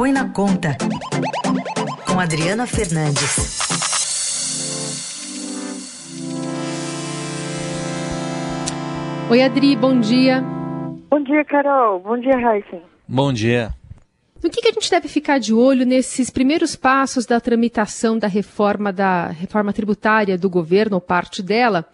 [0.00, 0.78] Põe na Conta,
[2.06, 3.58] com Adriana Fernandes.
[9.30, 10.40] Oi, Adri, bom dia.
[11.10, 12.00] Bom dia, Carol.
[12.00, 12.80] Bom dia, Raíssen.
[13.06, 13.74] Bom dia.
[14.42, 18.26] No que, que, a gente deve ficar de olho nesses primeiros passos da tramitação da
[18.26, 21.84] reforma da reforma tributária do governo, ou parte dela,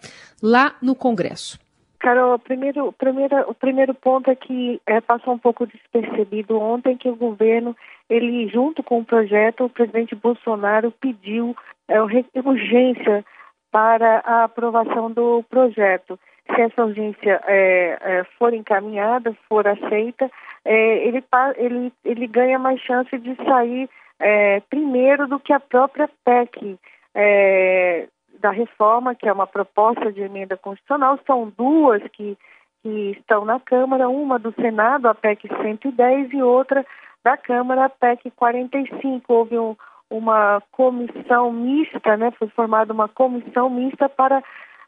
[0.41, 1.59] lá no Congresso?
[2.07, 7.09] Carol, primeiro, primeiro, o primeiro ponto é que é, passou um pouco despercebido ontem que
[7.09, 7.75] o governo,
[8.09, 11.53] ele junto com o projeto, o presidente Bolsonaro pediu
[11.85, 13.25] é, urgência
[13.69, 16.17] para a aprovação do projeto.
[16.45, 20.31] Se essa urgência é, é, for encaminhada, for aceita,
[20.63, 21.21] é, ele,
[21.57, 26.79] ele, ele ganha mais chance de sair é, primeiro do que a própria PEC
[27.13, 28.07] é,
[28.39, 31.19] da reforma, que é uma proposta de emenda constitucional.
[31.25, 32.37] São duas que,
[32.83, 36.85] que estão na Câmara, uma do Senado, a PEC 110, e outra
[37.23, 39.33] da Câmara, a PEC 45.
[39.33, 39.75] Houve um,
[40.09, 44.41] uma comissão mista, né, foi formada uma comissão mista para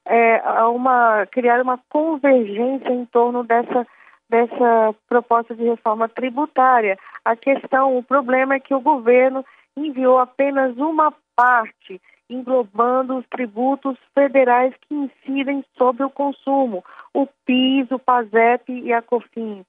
[0.06, 3.86] é, uma, criar uma convergência em torno dessa,
[4.30, 6.98] dessa proposta de reforma tributária.
[7.26, 9.44] A questão, o problema é que o governo
[9.76, 17.90] enviou apenas uma parte, englobando os tributos federais que incidem sobre o consumo, o PIS,
[17.92, 19.66] o PASEP e a COFINS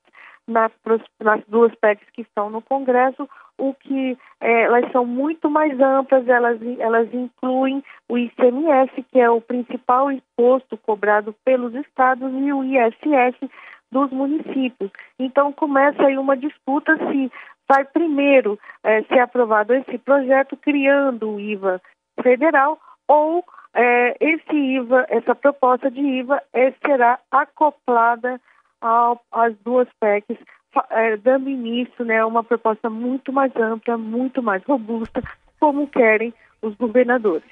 [0.51, 0.73] nas,
[1.21, 6.27] nas duas PECs que estão no Congresso, o que é, elas são muito mais amplas,
[6.29, 12.65] elas, elas incluem o ICMS, que é o principal imposto cobrado pelos estados, e o
[12.65, 13.37] ISS
[13.93, 14.91] dos municípios.
[15.19, 17.31] Então começa aí uma disputa se
[17.69, 21.81] vai primeiro é, ser aprovado esse projeto criando o IVA
[22.23, 28.41] federal ou é, esse IVA, essa proposta de IVA é, será acoplada
[28.81, 30.39] ao, às duas PECs,
[30.91, 35.23] é, dando início né, a uma proposta muito mais ampla, muito mais robusta,
[35.59, 36.33] como querem
[36.63, 37.49] os governadores.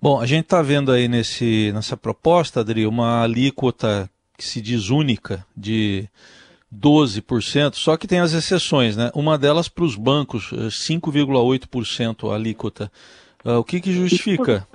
[0.00, 4.90] Bom, a gente está vendo aí nesse, nessa proposta, Adri, uma alíquota que se diz
[4.90, 6.08] única de
[6.74, 9.10] 12%, só que tem as exceções, né?
[9.14, 12.92] Uma delas para os bancos, 5,8% a alíquota.
[13.46, 14.66] Uh, o que, que justifica?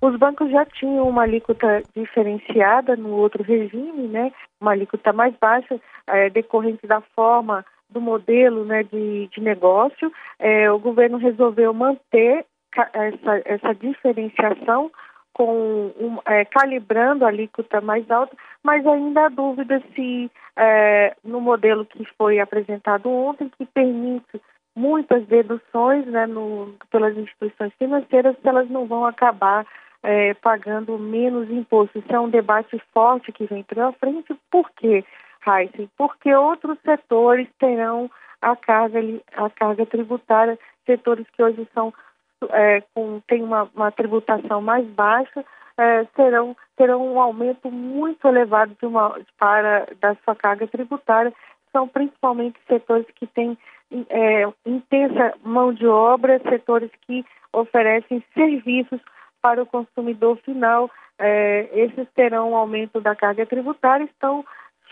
[0.00, 4.32] Os bancos já tinham uma alíquota diferenciada no outro regime, né?
[4.60, 10.12] Uma alíquota mais baixa, é, decorrente da forma do modelo né, de, de negócio.
[10.38, 12.46] É, o governo resolveu manter
[12.92, 14.90] essa, essa diferenciação
[15.32, 21.40] com um, é, calibrando a alíquota mais alta, mas ainda há dúvida se é, no
[21.40, 24.40] modelo que foi apresentado ontem, que permite
[24.78, 29.66] muitas deduções né, no, pelas instituições financeiras, se elas não vão acabar
[30.02, 31.98] é, pagando menos imposto.
[31.98, 34.34] Isso é um debate forte que vem pela frente.
[34.50, 35.04] Por quê,
[35.46, 35.90] Heisen?
[35.96, 39.00] Porque outros setores terão a carga,
[39.34, 41.92] a carga tributária, setores que hoje são
[42.50, 45.44] é, com, têm uma, uma tributação mais baixa,
[45.76, 51.32] é, terão, terão um aumento muito elevado de uma, para, da sua carga tributária.
[51.72, 53.58] São principalmente setores que têm
[54.10, 59.00] é, intensa mão de obra, setores que oferecem serviços
[59.40, 64.44] para o consumidor final, é, esses terão um aumento da carga tributária, estão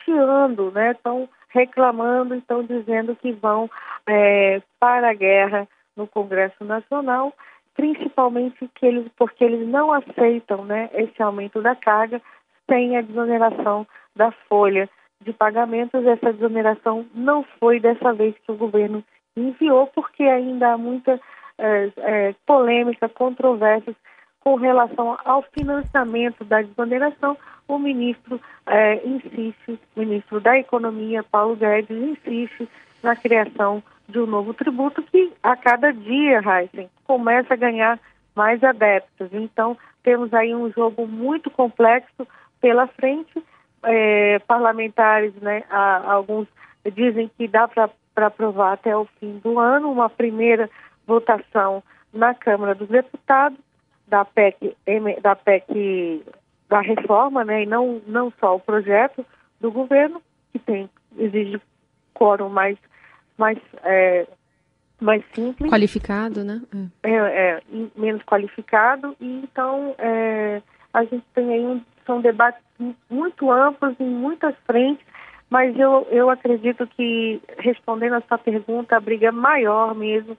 [0.05, 0.93] chiando, né?
[0.93, 3.71] estão reclamando, estão dizendo que vão
[4.07, 7.33] é, para a guerra no Congresso Nacional,
[7.75, 12.21] principalmente que eles, porque eles não aceitam né, esse aumento da carga
[12.69, 14.89] sem a desoneração da folha
[15.23, 16.05] de pagamentos.
[16.07, 19.03] Essa desoneração não foi dessa vez que o governo
[19.37, 21.21] enviou, porque ainda há muita
[21.59, 23.97] é, é, polêmica, controvérsias
[24.41, 31.57] com relação ao financiamento da desoneração, o ministro é, insiste, o ministro da Economia, Paulo
[31.57, 32.69] Guedes, insiste
[33.03, 37.99] na criação de um novo tributo que a cada dia, Heisen, começa a ganhar
[38.37, 39.29] mais adeptos.
[39.33, 42.25] Então, temos aí um jogo muito complexo
[42.61, 43.43] pela frente.
[43.89, 46.49] É, parlamentares, né, alguns
[46.93, 50.69] dizem que dá para aprovar até o fim do ano uma primeira
[51.07, 53.59] votação na Câmara dos Deputados
[54.09, 54.77] da PEC,
[55.23, 56.25] da PEC
[56.69, 59.25] da reforma, né, e não, não só o projeto
[59.61, 60.21] do governo,
[60.53, 61.61] que tem, exige
[62.13, 62.77] quórum mais,
[63.39, 64.27] mais, é,
[65.01, 65.71] mais simples.
[65.71, 66.61] Qualificado, né?
[67.03, 67.63] É, é
[67.97, 70.61] menos qualificado, e então é,
[70.97, 72.63] a gente tem aí um, são debates
[73.11, 75.05] muito amplos em muitas frentes,
[75.51, 80.39] mas eu, eu acredito que, respondendo a sua pergunta, a briga maior mesmo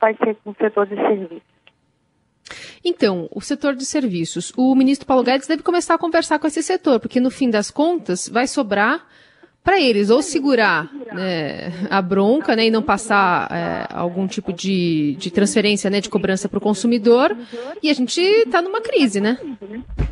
[0.00, 1.58] vai ser com o setor de serviços.
[2.82, 4.50] Então, o setor de serviços.
[4.56, 7.70] O ministro Paulo Guedes deve começar a conversar com esse setor, porque no fim das
[7.70, 9.06] contas vai sobrar
[9.62, 15.14] para eles ou segurar né, a bronca né, e não passar é, algum tipo de,
[15.16, 17.36] de transferência né, de cobrança para o consumidor.
[17.82, 19.36] E a gente está numa crise, né?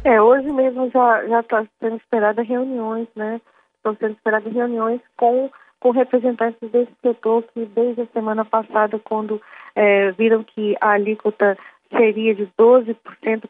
[0.04, 3.40] É, hoje mesmo já está sendo esperada reuniões, né?
[3.76, 5.50] Estão sendo esperadas reuniões com,
[5.80, 9.40] com representantes desse setor que desde a semana passada, quando
[9.74, 11.56] é, viram que a alíquota
[11.90, 12.96] seria de 12%,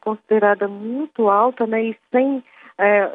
[0.00, 1.82] considerada muito alta, né?
[1.82, 2.44] E sem
[2.78, 3.11] é,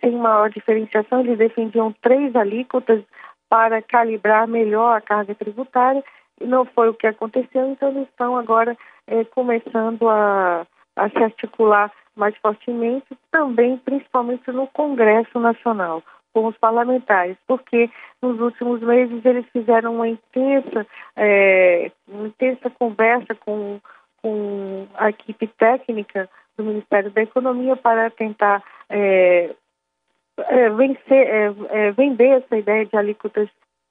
[0.00, 3.02] sem maior diferenciação, eles defendiam três alíquotas
[3.48, 6.02] para calibrar melhor a carga tributária,
[6.40, 8.76] e não foi o que aconteceu, então eles estão agora
[9.06, 10.66] é, começando a,
[10.96, 16.02] a se articular mais fortemente, também principalmente no Congresso Nacional,
[16.32, 23.34] com os parlamentares, porque nos últimos meses eles fizeram uma intensa, é, uma intensa conversa
[23.34, 23.80] com,
[24.20, 29.54] com a equipe técnica do Ministério da Economia para tentar é,
[30.38, 33.48] é, vencer, é, é, vender essa ideia de alíquotas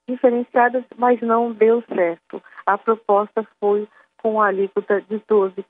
[0.08, 2.42] diferenciadas, mas não deu certo.
[2.64, 3.88] A proposta foi
[4.22, 5.64] com a alíquota de 12%.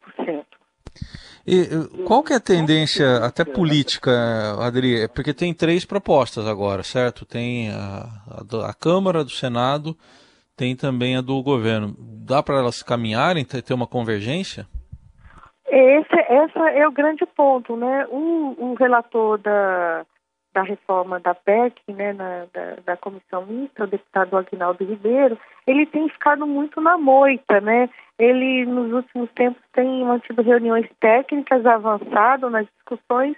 [1.46, 1.69] E
[2.05, 4.11] qual que é a tendência, até política,
[4.61, 5.02] Adri?
[5.02, 7.25] É porque tem três propostas agora, certo?
[7.25, 9.96] Tem a, a, a Câmara, do Senado,
[10.56, 11.94] tem também a do governo.
[11.99, 14.67] Dá para elas caminharem, ter uma convergência?
[15.78, 18.06] Esse essa é o grande ponto, né?
[18.08, 20.06] O, o relator da,
[20.55, 25.84] da reforma da PEC, né, na, da, da comissão mista, o deputado Aguinaldo Ribeiro, ele
[25.84, 27.90] tem ficado muito na moita, né?
[28.19, 33.37] Ele, nos últimos tempos, tem mantido reuniões técnicas, avançado nas discussões.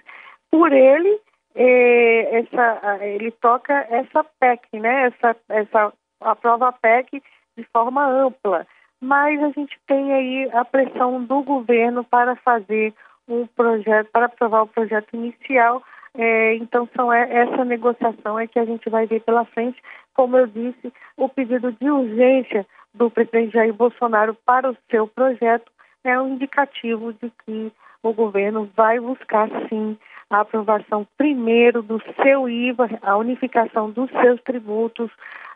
[0.49, 1.19] Por ele,
[1.55, 5.07] eh, essa, ele toca essa PEC, né?
[5.07, 7.21] Essa, essa aprova a PEC
[7.57, 8.65] de forma ampla
[9.01, 12.93] mas a gente tem aí a pressão do governo para fazer
[13.27, 15.83] um projeto, para aprovar o projeto inicial.
[16.15, 19.81] É, então, são é, essa negociação é que a gente vai ver pela frente.
[20.13, 25.71] Como eu disse, o pedido de urgência do presidente Jair Bolsonaro para o seu projeto
[26.03, 29.97] é um indicativo de que o governo vai buscar, sim,
[30.29, 35.11] a aprovação primeiro do seu IVA, a unificação dos seus tributos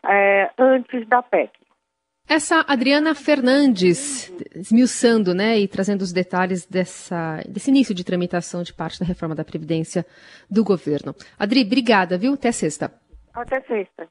[0.06, 1.63] é, antes da PEC.
[2.28, 8.74] Essa Adriana Fernandes, esmiuçando né, e trazendo os detalhes dessa, desse início de tramitação de
[8.74, 10.06] parte da reforma da Previdência
[10.50, 11.14] do governo.
[11.38, 12.34] Adri, obrigada, viu?
[12.34, 12.92] Até sexta.
[13.34, 14.08] Até sexta.